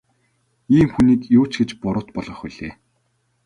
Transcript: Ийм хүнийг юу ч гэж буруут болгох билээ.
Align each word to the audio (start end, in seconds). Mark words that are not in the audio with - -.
Ийм 0.77 0.87
хүнийг 0.93 1.21
юу 1.37 1.45
ч 1.51 1.53
гэж 1.59 1.69
буруут 1.81 2.09
болгох 2.15 2.41
билээ. 2.45 2.73